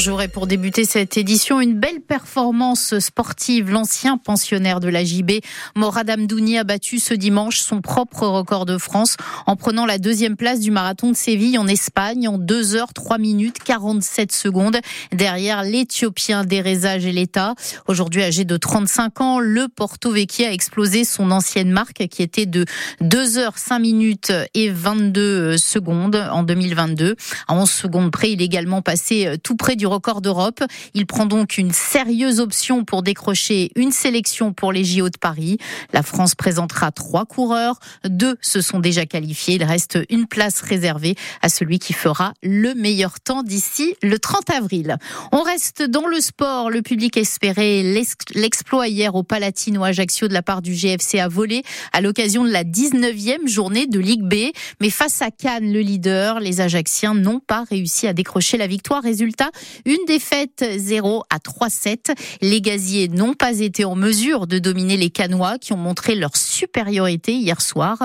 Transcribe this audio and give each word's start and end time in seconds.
Bonjour 0.00 0.22
et 0.22 0.28
pour 0.28 0.46
débuter 0.46 0.86
cette 0.86 1.18
édition, 1.18 1.60
une 1.60 1.78
belle 1.78 2.00
performance 2.00 2.98
sportive. 3.00 3.70
L'ancien 3.70 4.16
pensionnaire 4.16 4.80
de 4.80 4.88
la 4.88 5.04
JB, 5.04 5.32
Morad 5.76 6.08
Amdouni, 6.08 6.56
a 6.56 6.64
battu 6.64 6.98
ce 6.98 7.12
dimanche 7.12 7.58
son 7.58 7.82
propre 7.82 8.26
record 8.26 8.64
de 8.64 8.78
France 8.78 9.18
en 9.44 9.56
prenant 9.56 9.84
la 9.84 9.98
deuxième 9.98 10.36
place 10.36 10.60
du 10.60 10.70
marathon 10.70 11.10
de 11.10 11.16
Séville 11.16 11.58
en 11.58 11.66
Espagne 11.66 12.28
en 12.28 12.38
2 12.38 12.76
heures 12.76 12.94
3 12.94 13.18
minutes 13.18 13.58
47 13.62 14.32
secondes 14.32 14.78
derrière 15.12 15.64
l'Éthiopien 15.64 16.44
Dereza 16.44 16.98
Geleta. 16.98 17.54
Aujourd'hui 17.86 18.22
âgé 18.22 18.46
de 18.46 18.56
35 18.56 19.20
ans, 19.20 19.38
le 19.38 19.68
Porto 19.68 20.12
Vecchia 20.12 20.48
a 20.48 20.52
explosé 20.52 21.04
son 21.04 21.30
ancienne 21.30 21.72
marque 21.72 22.08
qui 22.08 22.22
était 22.22 22.46
de 22.46 22.64
2 23.02 23.36
heures 23.36 23.58
5 23.58 23.78
minutes 23.80 24.32
et 24.54 24.70
22 24.70 25.58
secondes 25.58 26.16
en 26.32 26.42
2022. 26.42 27.16
À 27.48 27.54
11 27.54 27.70
secondes 27.70 28.10
près, 28.10 28.32
il 28.32 28.40
est 28.40 28.46
également 28.46 28.80
passé 28.80 29.34
tout 29.42 29.56
près 29.56 29.76
du 29.76 29.89
record 29.90 30.22
d'Europe. 30.22 30.62
Il 30.94 31.06
prend 31.06 31.26
donc 31.26 31.58
une 31.58 31.72
sérieuse 31.72 32.40
option 32.40 32.84
pour 32.84 33.02
décrocher 33.02 33.70
une 33.76 33.92
sélection 33.92 34.52
pour 34.52 34.72
les 34.72 34.84
JO 34.84 35.10
de 35.10 35.18
Paris. 35.18 35.58
La 35.92 36.02
France 36.02 36.34
présentera 36.34 36.92
trois 36.92 37.26
coureurs. 37.26 37.78
Deux 38.04 38.36
se 38.40 38.60
sont 38.60 38.78
déjà 38.78 39.04
qualifiés. 39.04 39.56
Il 39.56 39.64
reste 39.64 39.98
une 40.08 40.26
place 40.26 40.60
réservée 40.62 41.16
à 41.42 41.48
celui 41.48 41.78
qui 41.78 41.92
fera 41.92 42.32
le 42.42 42.74
meilleur 42.74 43.20
temps 43.20 43.42
d'ici 43.42 43.94
le 44.02 44.18
30 44.18 44.50
avril. 44.50 44.96
On 45.32 45.42
reste 45.42 45.82
dans 45.82 46.06
le 46.06 46.20
sport. 46.20 46.70
Le 46.70 46.82
public 46.82 47.16
espérait 47.16 47.82
l'exploit 48.34 48.88
hier 48.88 49.14
au 49.14 49.22
Palatino 49.22 49.84
Ajaccio 49.84 50.28
de 50.28 50.32
la 50.32 50.42
part 50.42 50.62
du 50.62 50.74
GFC 50.74 51.18
à 51.18 51.28
voler 51.28 51.62
à 51.92 52.00
l'occasion 52.00 52.44
de 52.44 52.50
la 52.50 52.64
19e 52.64 53.48
journée 53.48 53.86
de 53.86 53.98
Ligue 53.98 54.22
B. 54.22 54.52
Mais 54.80 54.90
face 54.90 55.20
à 55.22 55.30
Cannes, 55.30 55.72
le 55.72 55.80
leader, 55.80 56.40
les 56.40 56.60
Ajacciens 56.60 57.14
n'ont 57.14 57.40
pas 57.40 57.64
réussi 57.68 58.06
à 58.06 58.12
décrocher 58.12 58.56
la 58.56 58.66
victoire. 58.66 59.02
Résultat, 59.02 59.50
une 59.84 60.04
défaite 60.06 60.64
0 60.76 61.24
à 61.30 61.38
3-7. 61.38 62.14
Les 62.40 62.60
gaziers 62.60 63.08
n'ont 63.08 63.34
pas 63.34 63.60
été 63.60 63.84
en 63.84 63.94
mesure 63.94 64.46
de 64.46 64.58
dominer 64.58 64.96
les 64.96 65.10
Canois 65.10 65.58
qui 65.58 65.72
ont 65.72 65.78
montré 65.78 66.14
leur 66.14 66.36
supériorité 66.36 67.32
hier 67.32 67.60
soir. 67.60 67.98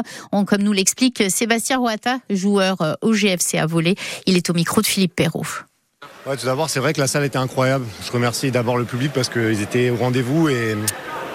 comme 0.47 0.61
nous 0.61 0.73
l'explique 0.73 1.23
Sébastien 1.29 1.77
Roata, 1.77 2.19
joueur 2.29 2.97
au 3.01 3.13
GFC 3.13 3.57
à 3.57 3.65
voler. 3.65 3.95
Il 4.25 4.37
est 4.37 4.49
au 4.49 4.53
micro 4.53 4.81
de 4.81 4.85
Philippe 4.85 5.15
Perrault. 5.15 5.45
Tout 6.25 6.45
d'abord, 6.45 6.71
c'est 6.71 6.79
vrai 6.79 6.93
que 6.93 6.99
la 6.99 7.07
salle 7.07 7.23
était 7.23 7.37
incroyable. 7.37 7.85
Je 8.03 8.11
remercie 8.11 8.49
d'abord 8.49 8.77
le 8.77 8.85
public 8.85 9.11
parce 9.13 9.29
qu'ils 9.29 9.61
étaient 9.61 9.91
au 9.91 9.95
rendez-vous 9.95 10.49
et 10.49 10.75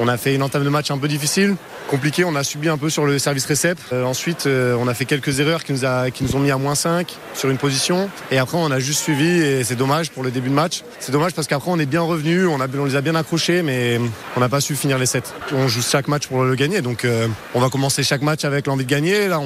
on 0.01 0.09
a 0.09 0.17
fait 0.17 0.35
une 0.35 0.43
entame 0.43 0.65
de 0.65 0.69
match 0.69 0.91
un 0.91 0.99
peu 0.99 1.09
difficile 1.09 1.57
compliqué. 1.91 2.25
On 2.25 2.37
a 2.37 2.45
subi 2.45 2.69
un 2.69 2.79
peu 2.79 2.89
sur 2.89 3.05
le 3.05 3.19
service 3.19 3.45
récep. 3.45 3.79
Euh, 3.93 4.05
ensuite, 4.05 4.47
euh, 4.47 4.77
on 4.79 4.87
a 4.87 4.95
fait 4.95 5.05
quelques 5.05 5.41
erreurs 5.41 5.65
qui 5.65 5.73
nous, 5.73 6.37
ont 6.37 6.39
mis 6.39 6.53
à 6.53 6.57
moins 6.57 6.77
5 6.77 7.13
sur 7.35 7.51
une 7.51 7.59
position. 7.59 8.09
Et 8.31 8.39
après, 8.39 8.57
on 8.57 8.71
a 8.71 8.79
juste 8.79 9.01
suivi 9.01 9.29
et 9.29 9.65
c'est 9.65 9.75
dommage 9.75 10.11
pour 10.11 10.23
le 10.23 10.31
début 10.31 10.49
de 10.49 10.55
match. 10.55 10.83
C'est 11.01 11.11
dommage 11.11 11.33
parce 11.35 11.49
qu'après, 11.49 11.71
on 11.71 11.79
est 11.79 11.87
bien 11.87 12.01
revenu, 12.01 12.47
on, 12.47 12.59
les 12.85 12.97
a 12.97 13.01
bien 13.01 13.17
accrochés, 13.17 13.63
mais 13.63 14.01
on 14.37 14.41
n'a 14.41 14.49
pas 14.49 14.61
su 14.61 14.77
finir 14.77 14.99
les 14.99 15.07
7. 15.07 15.35
On 15.53 15.67
joue 15.67 15.83
chaque 15.83 16.07
match 16.07 16.29
pour 16.29 16.45
le 16.45 16.55
gagner. 16.55 16.81
Donc, 16.81 17.05
euh, 17.05 17.27
on 17.55 17.61
va 17.61 17.69
commencer 17.69 18.05
chaque 18.05 18.23
match 18.23 18.45
avec 18.45 18.69
l'envie 18.69 18.85
de 18.85 18.91
gagner. 18.91 19.27
Là, 19.27 19.41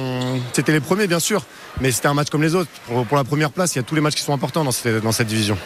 c'était 0.53 0.71
les 0.71 0.79
premiers, 0.79 1.07
bien 1.07 1.19
sûr, 1.19 1.43
mais 1.81 1.91
c'était 1.91 2.07
un 2.07 2.13
match 2.13 2.29
comme 2.29 2.43
les 2.43 2.53
autres. 2.53 2.69
Pour, 3.09 3.17
la 3.17 3.23
première 3.23 3.51
place, 3.51 3.73
il 3.73 3.79
y 3.79 3.81
a 3.81 3.83
tous 3.83 3.95
les 3.95 4.01
matchs 4.01 4.15
qui 4.15 4.23
sont 4.23 4.33
importants 4.33 4.63
dans 4.63 4.71
cette 5.11 5.27
division. 5.27 5.57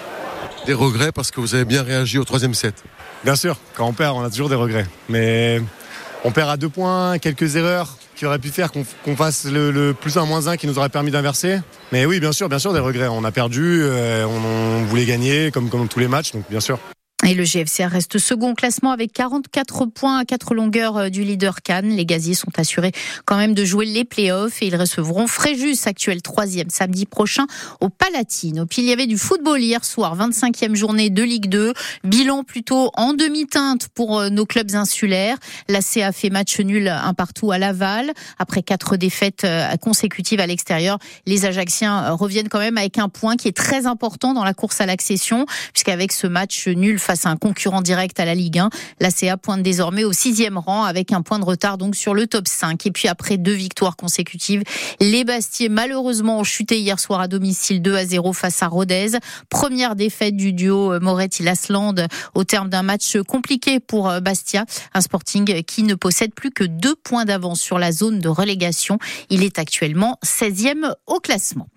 Des 0.65 0.73
regrets 0.73 1.11
parce 1.11 1.31
que 1.31 1.39
vous 1.39 1.55
avez 1.55 1.65
bien 1.65 1.83
réagi 1.83 2.17
au 2.17 2.23
troisième 2.23 2.53
set 2.53 2.83
Bien 3.23 3.35
sûr, 3.35 3.57
quand 3.75 3.85
on 3.85 3.93
perd, 3.93 4.15
on 4.15 4.23
a 4.23 4.29
toujours 4.29 4.49
des 4.49 4.55
regrets. 4.55 4.85
Mais 5.09 5.61
on 6.23 6.31
perd 6.31 6.49
à 6.49 6.57
deux 6.57 6.69
points, 6.69 7.17
quelques 7.19 7.55
erreurs 7.55 7.97
qui 8.15 8.25
auraient 8.25 8.39
pu 8.39 8.49
faire 8.49 8.71
qu'on 8.71 9.15
fasse 9.15 9.45
le, 9.45 9.93
plus 9.93 10.17
un 10.17 10.25
moins 10.25 10.47
un 10.47 10.57
qui 10.57 10.67
nous 10.67 10.77
aurait 10.77 10.89
permis 10.89 11.11
d'inverser. 11.11 11.59
Mais 11.93 12.05
oui, 12.05 12.19
bien 12.19 12.33
sûr, 12.33 12.49
bien 12.49 12.59
sûr, 12.59 12.73
des 12.73 12.80
regrets. 12.80 13.07
On 13.07 13.23
a 13.23 13.31
perdu, 13.31 13.81
euh, 13.83 14.25
on, 14.25 14.83
voulait 14.83 15.05
gagner 15.05 15.52
comme, 15.52 15.69
comme 15.69 15.87
tous 15.87 15.99
les 15.99 16.09
matchs, 16.09 16.33
donc 16.33 16.43
bien 16.49 16.59
sûr. 16.59 16.80
Et 17.27 17.33
le 17.33 17.43
GFC 17.43 17.83
reste 17.85 18.17
second 18.17 18.55
classement 18.55 18.91
avec 18.91 19.11
44 19.11 19.87
points 19.87 20.19
à 20.19 20.25
4 20.25 20.55
longueurs 20.55 20.95
euh, 20.95 21.09
du 21.09 21.23
leader 21.23 21.61
Cannes. 21.61 21.89
Les 21.89 22.05
gaziers 22.05 22.33
sont 22.33 22.57
assurés 22.57 22.93
quand 23.25 23.35
même 23.35 23.53
de 23.53 23.65
jouer 23.65 23.85
les 23.85 24.05
playoffs 24.05 24.61
et 24.61 24.67
ils 24.67 24.75
recevront 24.75 25.27
Fréjus, 25.27 25.85
actuel 25.85 26.21
troisième, 26.21 26.69
samedi 26.69 27.05
prochain 27.05 27.45
au 27.81 27.89
Palatine. 27.89 28.65
Puis 28.69 28.83
il 28.83 28.87
y 28.87 28.93
avait 28.93 29.05
du 29.05 29.17
football 29.17 29.59
hier 29.59 29.83
soir, 29.83 30.17
25e 30.17 30.75
journée 30.75 31.09
de 31.09 31.21
Ligue 31.21 31.49
2. 31.49 31.73
Bilan 32.05 32.43
plutôt 32.43 32.89
en 32.95 33.13
demi-teinte 33.13 33.89
pour 33.89 34.19
euh, 34.19 34.29
nos 34.29 34.45
clubs 34.45 34.73
insulaires. 34.73 35.37
La 35.67 35.81
CA 35.81 36.13
fait 36.13 36.29
match 36.29 36.58
nul 36.61 36.87
un 36.87 37.13
partout 37.13 37.52
à 37.52 37.58
Laval. 37.58 38.13
Après 38.39 38.63
quatre 38.63 38.95
défaites 38.95 39.43
euh, 39.43 39.75
consécutives 39.75 40.39
à 40.39 40.47
l'extérieur, 40.47 40.99
les 41.25 41.45
Ajacciens 41.45 42.11
reviennent 42.11 42.49
quand 42.49 42.59
même 42.59 42.77
avec 42.77 42.97
un 42.97 43.09
point 43.09 43.35
qui 43.35 43.49
est 43.49 43.58
très 43.58 43.87
important 43.87 44.33
dans 44.33 44.45
la 44.45 44.53
course 44.53 44.79
à 44.79 44.85
l'accession 44.85 45.45
puisqu'avec 45.73 46.13
ce 46.13 46.25
match 46.25 46.69
nul 46.69 46.97
face 47.09 47.25
à 47.25 47.30
un 47.30 47.37
concurrent 47.37 47.81
direct 47.81 48.20
à 48.20 48.25
la 48.25 48.36
Ligue 48.36 48.59
1. 48.59 48.70
La 48.99 49.09
CA 49.09 49.36
pointe 49.36 49.64
désormais 49.64 50.03
au 50.03 50.14
sixième 50.14 50.59
rang 50.59 50.83
avec 50.83 51.11
un 51.11 51.23
point 51.23 51.39
de 51.39 51.43
retard 51.43 51.80
donc 51.80 51.95
sur 51.95 52.14
le 52.14 52.27
top 52.27 52.47
5. 52.47 52.86
Et 52.86 52.92
puis 52.92 53.08
après 53.08 53.37
deux 53.37 53.53
victoires 53.53 53.95
consécutives, 53.95 54.61
les 54.99 55.23
Bastiers 55.23 55.70
malheureusement 55.70 56.37
ont 56.37 56.43
chuté 56.43 56.80
hier 56.80 56.99
soir 56.99 57.20
à 57.20 57.27
domicile 57.27 57.81
2 57.81 57.95
à 57.95 58.05
0 58.05 58.31
face 58.33 58.61
à 58.61 58.67
Rodez. 58.67 59.17
Première 59.49 59.95
défaite 59.95 60.36
du 60.36 60.53
duo 60.53 60.99
Moretti-Lasland 60.99 61.95
au 62.36 62.43
terme 62.43 62.70
d'un 62.70 62.83
match 62.83 63.17
compliqué 63.27 63.80
pour 63.80 64.08
euh, 64.08 64.20
Bastia, 64.20 64.65
un 64.93 65.02
Sporting 65.02 65.64
qui 65.64 65.81
ne 65.81 65.95
possède 65.95 66.36
plus 66.36 66.52
que 66.52 66.64
deux 66.64 66.95
points 66.95 67.26
d'avance 67.26 67.59
sur 67.59 67.80
la 67.80 67.91
zone 67.91 68.20
de 68.20 68.30
relégation. 68.30 68.99
Il 69.31 69.41
est 69.41 69.58
actuellement 69.58 70.20
16e 70.23 70.93
au 71.08 71.20
classement. 71.20 71.70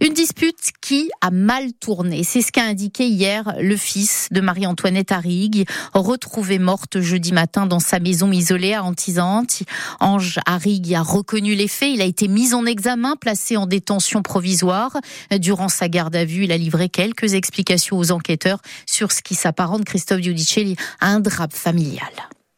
Une 0.00 0.14
dispute 0.14 0.70
qui 0.80 1.10
a 1.20 1.30
mal 1.30 1.74
tourné. 1.74 2.24
C'est 2.24 2.40
ce 2.40 2.52
qu'a 2.52 2.64
indiqué 2.64 3.06
hier 3.06 3.54
le 3.60 3.76
fils 3.76 4.28
de 4.30 4.40
Marie-Antoine 4.40 4.77
Antoinette 4.78 5.10
Arrigue, 5.10 5.68
retrouvée 5.92 6.60
morte 6.60 7.00
jeudi 7.00 7.32
matin 7.32 7.66
dans 7.66 7.80
sa 7.80 7.98
maison 7.98 8.30
isolée 8.30 8.74
à 8.74 8.84
Antisante. 8.84 9.64
Ange 9.98 10.38
Arrigue 10.46 10.94
a 10.94 11.02
reconnu 11.02 11.56
les 11.56 11.66
faits. 11.66 11.90
Il 11.92 12.00
a 12.00 12.04
été 12.04 12.28
mis 12.28 12.54
en 12.54 12.64
examen, 12.64 13.16
placé 13.16 13.56
en 13.56 13.66
détention 13.66 14.22
provisoire. 14.22 14.96
Durant 15.32 15.68
sa 15.68 15.88
garde 15.88 16.14
à 16.14 16.24
vue, 16.24 16.44
il 16.44 16.52
a 16.52 16.56
livré 16.56 16.88
quelques 16.88 17.34
explications 17.34 17.98
aux 17.98 18.12
enquêteurs 18.12 18.60
sur 18.86 19.10
ce 19.10 19.20
qui 19.20 19.34
s'apparente, 19.34 19.84
Christophe 19.84 20.20
Giudicelli, 20.20 20.76
à 21.00 21.08
un 21.08 21.18
drap 21.18 21.52
familial. 21.52 22.12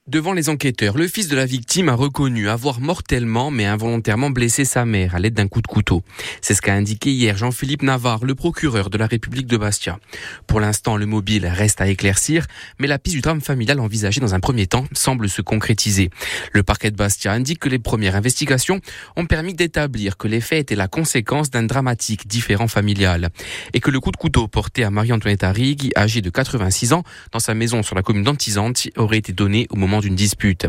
Devant 0.07 0.33
les 0.33 0.49
enquêteurs, 0.49 0.97
le 0.97 1.07
fils 1.07 1.29
de 1.29 1.37
la 1.37 1.45
victime 1.45 1.91
a 1.91 1.95
reconnu 1.95 2.49
avoir 2.49 2.81
mortellement 2.81 3.51
mais 3.51 3.67
involontairement 3.67 4.31
blessé 4.31 4.65
sa 4.65 4.87
mère 4.87 5.15
à 5.15 5.19
l'aide 5.19 5.35
d'un 5.35 5.47
coup 5.47 5.61
de 5.61 5.67
couteau. 5.67 6.03
C'est 6.41 6.55
ce 6.55 6.63
qu'a 6.63 6.73
indiqué 6.73 7.13
hier 7.13 7.37
Jean-Philippe 7.37 7.83
Navarre, 7.83 8.25
le 8.25 8.35
procureur 8.35 8.89
de 8.89 8.97
la 8.97 9.07
République 9.07 9.47
de 9.47 9.59
Bastia. 9.59 9.99
Pour 10.47 10.59
l'instant, 10.59 10.97
le 10.97 11.05
mobile 11.05 11.47
reste 11.47 11.83
à 11.83 11.87
éclaircir, 11.87 12.47
mais 12.79 12.87
la 12.87 12.99
piste 12.99 13.17
du 13.17 13.21
drame 13.21 13.43
familial 13.43 13.79
envisagée 13.79 14.23
dans 14.23 14.35
un 14.35 14.41
premier 14.41 14.67
temps 14.67 14.87
semble 14.95 15.29
se 15.29 15.43
concrétiser. 15.43 16.09
Le 16.55 16.63
parquet 16.63 16.91
de 16.91 16.97
Bastia 16.97 17.33
indique 17.33 17.61
que 17.61 17.69
les 17.69 17.79
premières 17.79 18.17
investigations 18.17 18.81
ont 19.17 19.27
permis 19.27 19.53
d'établir 19.53 20.17
que 20.17 20.29
les 20.29 20.41
faits 20.41 20.61
étaient 20.61 20.77
la 20.77 20.89
conséquence 20.89 21.51
d'un 21.51 21.65
dramatique 21.65 22.27
différent 22.27 22.69
familial 22.69 23.29
et 23.75 23.81
que 23.81 23.91
le 23.91 24.01
coup 24.01 24.13
de 24.13 24.17
couteau 24.17 24.49
porté 24.49 24.83
à 24.83 24.91
Marie-Antoinette 24.91 25.45
Arrigui, 25.45 25.93
âgée 25.95 26.23
de 26.23 26.31
86 26.31 26.95
ans, 26.95 27.05
dans 27.33 27.39
sa 27.39 27.53
maison 27.53 27.83
sur 27.83 27.95
la 27.95 28.03
commune 28.03 28.25
d'Antisante, 28.25 28.89
aurait 28.97 29.19
été 29.19 29.35
donné 29.35 29.67
au 29.69 29.77
moment 29.77 29.90
d'une 29.99 30.15
dispute. 30.15 30.69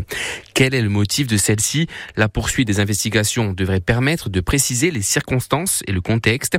Quel 0.54 0.74
est 0.74 0.82
le 0.82 0.88
motif 0.88 1.28
de 1.28 1.36
celle-ci? 1.36 1.86
La 2.16 2.28
poursuite 2.28 2.66
des 2.66 2.80
investigations 2.80 3.52
devrait 3.52 3.80
permettre 3.80 4.28
de 4.28 4.40
préciser 4.40 4.90
les 4.90 5.02
circonstances 5.02 5.84
et 5.86 5.92
le 5.92 6.00
contexte. 6.00 6.58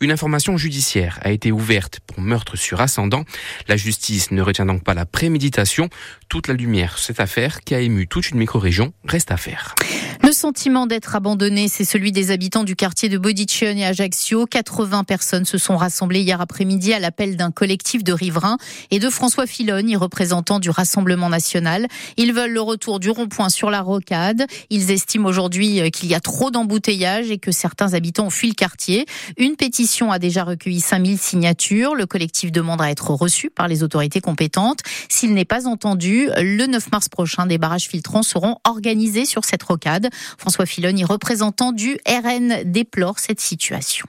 Une 0.00 0.12
information 0.12 0.56
judiciaire 0.56 1.18
a 1.22 1.32
été 1.32 1.50
ouverte 1.50 1.98
pour 2.06 2.20
meurtre 2.20 2.56
sur 2.56 2.80
ascendant. 2.80 3.24
La 3.66 3.76
justice 3.76 4.30
ne 4.30 4.40
retient 4.40 4.66
donc 4.66 4.84
pas 4.84 4.94
la 4.94 5.06
préméditation. 5.06 5.88
Toute 6.28 6.46
la 6.46 6.54
lumière 6.54 6.96
sur 6.96 7.06
cette 7.06 7.20
affaire 7.20 7.60
qui 7.62 7.74
a 7.74 7.80
ému 7.80 8.06
toute 8.06 8.30
une 8.30 8.38
micro-région 8.38 8.92
reste 9.04 9.32
à 9.32 9.36
faire. 9.36 9.74
Le 10.22 10.32
sentiment 10.32 10.86
d'être 10.86 11.16
abandonné, 11.16 11.68
c'est 11.68 11.84
celui 11.84 12.12
des 12.12 12.30
habitants 12.30 12.64
du 12.64 12.76
quartier 12.76 13.08
de 13.08 13.18
Bodicion 13.18 13.76
et 13.76 13.84
Ajaccio. 13.84 14.46
80 14.46 15.04
personnes 15.04 15.44
se 15.44 15.58
sont 15.58 15.76
rassemblées 15.76 16.20
hier 16.20 16.40
après-midi 16.40 16.92
à 16.92 16.98
l'appel 16.98 17.36
d'un 17.36 17.50
collectif 17.50 18.04
de 18.04 18.12
riverains 18.12 18.58
et 18.90 18.98
de 18.98 19.10
François 19.10 19.46
Filoni, 19.46 19.96
représentant 19.96 20.60
du 20.60 20.70
Rassemblement 20.70 21.28
national. 21.28 21.88
Ils 22.16 22.32
veulent 22.32 22.52
le 22.52 22.60
retour 22.60 23.00
du 23.00 23.10
rond-point 23.10 23.48
sur 23.48 23.70
la 23.70 23.80
rocade. 23.80 24.46
Ils 24.70 24.90
estiment 24.90 25.28
aujourd'hui 25.28 25.80
euh, 25.80 25.90
qu'il 25.90 26.08
y 26.08 26.14
a 26.14 26.20
trop 26.20 26.50
d'embouteillages 26.50 27.30
et 27.30 27.38
que 27.38 27.52
certains 27.52 27.94
habitants 27.94 28.26
ont 28.26 28.30
fui 28.30 28.48
le 28.48 28.54
quartier. 28.54 29.06
Une 29.36 29.56
pétition 29.56 30.12
a 30.12 30.18
déjà 30.18 30.44
recueilli 30.44 30.80
5000 30.80 31.18
signatures. 31.18 31.94
Le 31.94 32.06
collectif 32.06 32.52
demande 32.52 32.80
à 32.80 32.90
être 32.90 33.10
reçu 33.10 33.50
par 33.50 33.68
les 33.68 33.82
autorités 33.82 34.20
compétentes. 34.20 34.80
S'il 35.08 35.34
n'est 35.34 35.44
pas 35.44 35.66
entendu, 35.66 36.28
le 36.36 36.66
9 36.66 36.90
mars 36.92 37.08
prochain, 37.08 37.46
des 37.46 37.58
barrages 37.58 37.88
filtrants 37.88 38.22
seront 38.22 38.56
organisés 38.64 39.26
sur 39.26 39.44
cette 39.44 39.62
rocade. 39.62 40.03
François 40.38 40.66
Filoni, 40.66 41.04
représentant 41.04 41.72
du 41.72 41.98
RN, 42.06 42.62
déplore 42.64 43.18
cette 43.18 43.40
situation. 43.40 44.06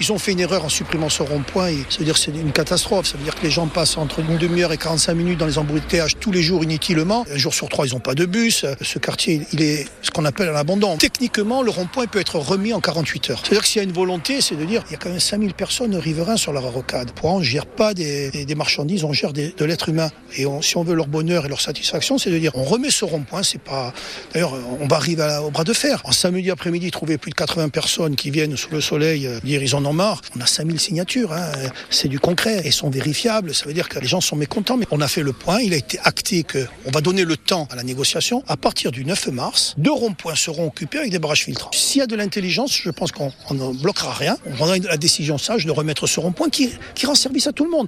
Ils 0.00 0.12
ont 0.12 0.18
fait 0.18 0.32
une 0.32 0.40
erreur 0.40 0.64
en 0.64 0.70
supprimant 0.70 1.10
ce 1.10 1.22
rond-point. 1.22 1.72
Ça 1.90 1.98
veut 1.98 2.06
dire 2.06 2.16
c'est 2.16 2.30
une 2.30 2.52
catastrophe. 2.52 3.06
Ça 3.06 3.18
veut 3.18 3.24
dire 3.24 3.34
que 3.34 3.42
les 3.42 3.50
gens 3.50 3.66
passent 3.66 3.98
entre 3.98 4.20
une 4.20 4.38
demi-heure 4.38 4.72
et 4.72 4.78
45 4.78 5.12
minutes 5.12 5.38
dans 5.38 5.46
les 5.46 5.58
embouteillages 5.58 6.16
tous 6.18 6.32
les 6.32 6.42
jours 6.42 6.64
inutilement. 6.64 7.26
Un 7.30 7.36
jour 7.36 7.52
sur 7.52 7.68
trois, 7.68 7.86
ils 7.86 7.92
n'ont 7.92 8.00
pas 8.00 8.14
de 8.14 8.24
bus. 8.24 8.64
Ce 8.80 8.98
quartier, 8.98 9.42
il 9.52 9.60
est 9.60 9.86
ce 10.00 10.10
qu'on 10.10 10.24
appelle 10.24 10.48
un 10.48 10.54
abandon. 10.54 10.96
Techniquement, 10.96 11.62
le 11.62 11.70
rond-point 11.70 12.06
peut 12.06 12.18
être 12.18 12.36
remis 12.36 12.72
en 12.72 12.80
48 12.80 13.30
heures. 13.30 13.42
C'est-à-dire 13.42 13.60
que 13.60 13.68
s'il 13.68 13.82
y 13.82 13.84
a 13.84 13.88
une 13.88 13.92
volonté, 13.92 14.40
c'est 14.40 14.56
de 14.56 14.64
dire 14.64 14.82
il 14.88 14.92
y 14.92 14.94
a 14.94 14.98
quand 14.98 15.10
même 15.10 15.20
5000 15.20 15.52
personnes 15.52 15.94
riverains 15.94 16.38
sur 16.38 16.54
la 16.54 16.60
rocade. 16.60 17.10
Pour 17.12 17.30
on 17.30 17.40
ne 17.40 17.44
gère 17.44 17.66
pas 17.66 17.92
des, 17.92 18.30
des, 18.30 18.54
marchandises, 18.54 19.04
on 19.04 19.12
gère 19.12 19.34
de 19.34 19.64
l'être 19.66 19.90
humain. 19.90 20.10
Et 20.36 20.46
si 20.62 20.76
on 20.78 20.82
veut 20.82 20.94
leur 20.94 21.08
bonheur 21.08 21.44
et 21.44 21.48
leur 21.48 21.60
satisfaction, 21.60 22.16
c'est 22.16 22.30
de 22.30 22.38
dire 22.38 22.52
on 22.54 22.64
remet 22.64 22.90
ce 22.90 23.04
rond-point. 23.04 23.42
C'est 23.42 23.60
pas. 23.60 23.92
D'ailleurs, 24.32 24.54
on 24.80 24.86
va 24.86 24.96
arriver 24.96 25.40
au 25.44 25.50
bras 25.50 25.64
de 25.64 25.74
fer. 25.74 26.00
En 26.04 26.12
samedi 26.12 26.50
après-midi, 26.50 26.90
trouver 26.90 27.18
plus 27.18 27.30
de 27.30 27.36
80 27.36 27.68
personnes 27.68 28.16
qui 28.16 28.30
viennent 28.30 28.56
sous 28.56 28.70
le 28.70 28.80
soleil 28.80 29.26
euh, 29.26 29.40
dire 29.44 29.62
ils 29.62 29.74
en 29.74 29.84
ont 29.84 29.89
On 30.36 30.40
a 30.40 30.46
5000 30.46 30.78
signatures. 30.78 31.32
Hein. 31.32 31.50
C'est 31.90 32.08
du 32.08 32.20
concret. 32.20 32.62
Elles 32.64 32.72
sont 32.72 32.90
vérifiables. 32.90 33.54
Ça 33.54 33.66
veut 33.66 33.74
dire 33.74 33.88
que 33.88 33.98
les 33.98 34.06
gens 34.06 34.20
sont 34.20 34.36
mécontents. 34.36 34.76
Mais 34.76 34.86
on 34.90 35.00
a 35.00 35.08
fait 35.08 35.22
le 35.22 35.32
point. 35.32 35.60
Il 35.60 35.74
a 35.74 35.76
été 35.76 35.98
acté 36.04 36.44
qu'on 36.44 36.90
va 36.90 37.00
donner 37.00 37.24
le 37.24 37.36
temps 37.36 37.66
à 37.70 37.76
la 37.76 37.82
négociation. 37.82 38.44
À 38.46 38.56
partir 38.56 38.92
du 38.92 39.04
9 39.04 39.28
mars, 39.28 39.74
deux 39.78 39.92
ronds-points 39.92 40.36
seront 40.36 40.66
occupés 40.66 40.98
avec 40.98 41.10
des 41.10 41.18
barrages 41.18 41.44
filtrants. 41.44 41.70
S'il 41.72 41.98
y 42.00 42.02
a 42.02 42.06
de 42.06 42.16
l'intelligence, 42.16 42.72
je 42.72 42.90
pense 42.90 43.12
qu'on 43.12 43.32
ne 43.50 43.72
bloquera 43.74 44.12
rien. 44.12 44.36
On 44.46 44.52
prendra 44.52 44.78
la 44.78 44.96
décision 44.96 45.38
sage 45.38 45.66
de 45.66 45.72
remettre 45.72 46.06
ce 46.06 46.20
rond-point 46.20 46.50
qui 46.50 46.70
rend 47.04 47.14
service 47.14 47.46
à 47.46 47.52
tout 47.52 47.64
le 47.64 47.70
monde. 47.70 47.86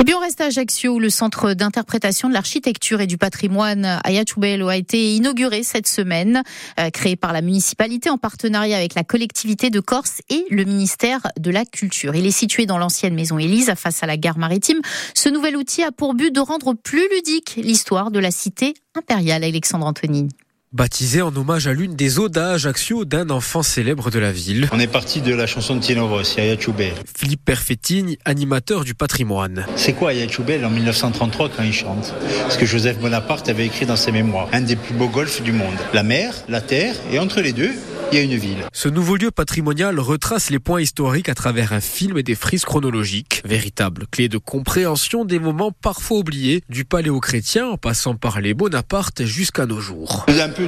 Et 0.00 0.04
bien 0.04 0.16
on 0.16 0.20
reste 0.20 0.40
à 0.40 0.44
Ajaccio 0.44 0.94
où 0.94 0.98
le 1.00 1.10
centre 1.10 1.54
d'interprétation 1.54 2.28
de 2.28 2.34
l'architecture 2.34 3.00
et 3.00 3.08
du 3.08 3.18
patrimoine 3.18 4.00
Ayatubelo 4.04 4.68
a 4.68 4.76
été 4.76 5.14
inauguré 5.16 5.64
cette 5.64 5.88
semaine, 5.88 6.42
euh, 6.78 6.90
créé 6.90 7.16
par 7.16 7.32
la 7.32 7.42
municipalité 7.42 8.08
en 8.08 8.16
partenariat 8.16 8.76
avec 8.76 8.94
la 8.94 9.02
collectivité 9.02 9.70
de 9.70 9.80
Corse 9.80 10.20
et 10.28 10.44
le 10.50 10.64
ministère 10.64 11.26
de 11.38 11.50
la 11.50 11.64
Culture. 11.64 12.14
Il 12.14 12.26
est 12.26 12.30
situé 12.30 12.64
dans 12.64 12.78
l'ancienne 12.78 13.14
maison 13.14 13.38
Élise 13.38 13.72
face 13.76 14.02
à 14.04 14.06
la 14.06 14.16
gare 14.16 14.38
maritime. 14.38 14.80
Ce 15.14 15.28
nouvel 15.28 15.56
outil 15.56 15.82
a 15.82 15.90
pour 15.90 16.14
but 16.14 16.32
de 16.32 16.40
rendre 16.40 16.74
plus 16.74 17.08
ludique 17.16 17.56
l'histoire 17.56 18.12
de 18.12 18.20
la 18.20 18.30
cité 18.30 18.74
impériale 18.94 19.42
Alexandre 19.42 19.86
Antonini. 19.86 20.28
Baptisé 20.70 21.22
en 21.22 21.34
hommage 21.34 21.66
à 21.66 21.72
l'une 21.72 21.96
des 21.96 22.18
odes 22.18 22.36
à 22.36 22.50
Ajaccio 22.50 23.06
d'un 23.06 23.30
enfant 23.30 23.62
célèbre 23.62 24.10
de 24.10 24.18
la 24.18 24.32
ville. 24.32 24.68
On 24.70 24.78
est 24.78 24.86
parti 24.86 25.22
de 25.22 25.34
la 25.34 25.46
chanson 25.46 25.76
de 25.76 25.80
Tino 25.80 26.06
Rossi, 26.06 26.42
Ayachoubel. 26.42 26.92
Philippe 27.16 27.42
Perfettini, 27.42 28.18
animateur 28.26 28.84
du 28.84 28.94
patrimoine. 28.94 29.64
C'est 29.76 29.94
quoi 29.94 30.10
Ayachoubel 30.10 30.62
en 30.66 30.68
1933 30.68 31.48
quand 31.56 31.62
il 31.62 31.72
chante? 31.72 32.12
Ce 32.50 32.58
que 32.58 32.66
Joseph 32.66 32.98
Bonaparte 32.98 33.48
avait 33.48 33.64
écrit 33.64 33.86
dans 33.86 33.96
ses 33.96 34.12
mémoires. 34.12 34.50
Un 34.52 34.60
des 34.60 34.76
plus 34.76 34.92
beaux 34.92 35.08
golfs 35.08 35.40
du 35.40 35.52
monde. 35.52 35.78
La 35.94 36.02
mer, 36.02 36.34
la 36.50 36.60
terre, 36.60 36.96
et 37.10 37.18
entre 37.18 37.40
les 37.40 37.54
deux, 37.54 37.72
il 38.10 38.18
y 38.18 38.20
a 38.20 38.24
une 38.24 38.36
ville. 38.36 38.66
Ce 38.72 38.88
nouveau 38.88 39.16
lieu 39.16 39.30
patrimonial 39.30 40.00
retrace 40.00 40.50
les 40.50 40.58
points 40.58 40.80
historiques 40.80 41.28
à 41.28 41.34
travers 41.34 41.72
un 41.72 41.80
film 41.80 42.18
et 42.18 42.22
des 42.22 42.34
frises 42.34 42.64
chronologiques, 42.64 43.42
véritable 43.44 44.06
clé 44.10 44.28
de 44.28 44.38
compréhension 44.38 45.24
des 45.24 45.38
moments 45.38 45.72
parfois 45.72 46.18
oubliés 46.18 46.62
du 46.68 46.84
paléo-chrétien 46.84 47.66
en 47.66 47.76
passant 47.76 48.14
par 48.14 48.40
les 48.40 48.54
Bonaparte 48.54 49.24
jusqu'à 49.24 49.66
nos 49.66 49.80
jours. 49.80 50.26
Un 50.28 50.48
peu 50.48 50.66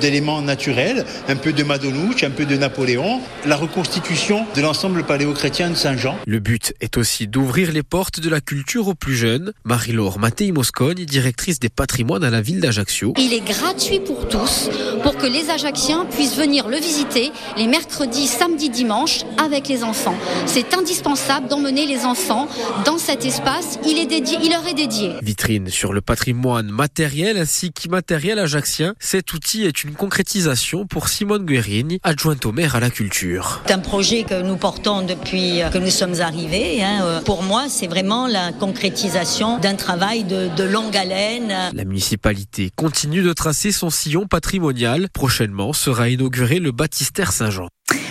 d'éléments 0.00 0.42
naturels, 0.42 1.04
un 1.28 1.36
peu 1.36 1.52
de 1.52 1.62
Madonouche, 1.62 2.24
un 2.24 2.30
peu 2.30 2.46
de 2.46 2.56
Napoléon, 2.56 3.20
la 3.46 3.56
reconstitution 3.56 4.46
de 4.56 4.60
l'ensemble 4.60 5.04
paléo-chrétien 5.04 5.70
de 5.70 5.74
Saint-Jean. 5.74 6.18
Le 6.26 6.40
but 6.40 6.74
est 6.80 6.96
aussi 6.96 7.26
d'ouvrir 7.26 7.72
les 7.72 7.82
portes 7.82 8.20
de 8.20 8.28
la 8.28 8.40
culture 8.40 8.88
aux 8.88 8.94
plus 8.94 9.14
jeunes. 9.14 9.52
Marie-Laure 9.64 10.18
Mattei 10.18 10.52
Moscogne, 10.52 11.04
directrice 11.04 11.60
des 11.60 11.68
patrimoines 11.68 12.24
à 12.24 12.30
la 12.30 12.40
ville 12.40 12.60
d'Ajaccio. 12.60 13.14
Il 13.18 13.32
est 13.32 13.46
gratuit 13.46 14.00
pour 14.00 14.28
tous, 14.28 14.70
pour 15.02 15.16
que 15.16 15.26
les 15.26 15.50
Ajacciens 15.50 16.06
puissent 16.06 16.36
venir 16.36 16.68
le 16.72 16.78
visiter 16.78 17.32
les 17.58 17.66
mercredis, 17.66 18.26
samedis, 18.26 18.70
dimanches 18.70 19.24
avec 19.36 19.68
les 19.68 19.84
enfants. 19.84 20.14
C'est 20.46 20.72
indispensable 20.72 21.46
d'emmener 21.48 21.86
les 21.86 22.06
enfants 22.06 22.48
dans 22.86 22.96
cet 22.96 23.26
espace. 23.26 23.78
Il, 23.86 23.98
est 23.98 24.06
dédié, 24.06 24.38
il 24.42 24.50
leur 24.50 24.66
est 24.66 24.72
dédié. 24.72 25.12
Vitrine 25.20 25.68
sur 25.68 25.92
le 25.92 26.00
patrimoine 26.00 26.68
matériel 26.68 27.36
ainsi 27.36 27.72
qu'immatériel 27.72 28.38
ajaxien. 28.38 28.94
Cet 28.98 29.34
outil 29.34 29.64
est 29.64 29.84
une 29.84 29.92
concrétisation 29.92 30.86
pour 30.86 31.08
Simone 31.08 31.44
Guérini, 31.44 32.00
adjointe 32.02 32.46
au 32.46 32.52
maire 32.52 32.74
à 32.74 32.80
la 32.80 32.88
culture. 32.88 33.60
C'est 33.66 33.74
un 33.74 33.78
projet 33.78 34.22
que 34.22 34.40
nous 34.40 34.56
portons 34.56 35.02
depuis 35.02 35.60
que 35.74 35.78
nous 35.78 35.90
sommes 35.90 36.22
arrivés. 36.22 36.82
Hein. 36.82 37.20
Pour 37.26 37.42
moi, 37.42 37.64
c'est 37.68 37.86
vraiment 37.86 38.26
la 38.26 38.50
concrétisation 38.52 39.58
d'un 39.58 39.74
travail 39.74 40.24
de, 40.24 40.48
de 40.56 40.64
longue 40.64 40.96
haleine. 40.96 41.52
La 41.74 41.84
municipalité 41.84 42.70
continue 42.74 43.22
de 43.22 43.34
tracer 43.34 43.72
son 43.72 43.90
sillon 43.90 44.26
patrimonial. 44.26 45.08
Prochainement 45.12 45.74
sera 45.74 46.08
inauguré 46.08 46.60
le 46.62 46.72
baptistère 46.72 47.32
Saint-Jean. 47.32 47.68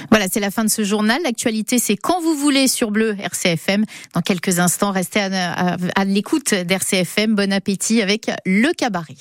Voilà, 0.10 0.28
c'est 0.32 0.40
la 0.40 0.52
fin 0.52 0.64
de 0.64 0.70
ce 0.70 0.84
journal. 0.84 1.20
L'actualité, 1.24 1.80
c'est 1.80 1.96
quand 1.96 2.22
vous 2.22 2.36
voulez 2.36 2.68
sur 2.68 2.92
Bleu 2.92 3.16
RCFM. 3.20 3.86
Dans 4.14 4.22
quelques 4.22 4.60
instants, 4.60 4.92
restez 4.92 5.22
à, 5.22 5.78
à 5.96 6.06
l'écoute 6.06 6.54
d'RCFM. 6.54 7.36
Bon 7.36 7.52
appétit 7.54 8.02
avec 8.02 8.30
le 8.46 8.74
cabaret. 8.74 9.16